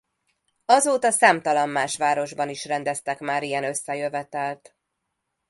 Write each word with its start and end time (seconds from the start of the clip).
Azóta 0.65 1.11
számtalan 1.11 1.69
más 1.69 1.97
városban 1.97 2.49
is 2.49 2.65
rendeztek 2.65 3.19
már 3.19 3.43
ilyen 3.43 3.63
összejövetelt. 3.63 4.75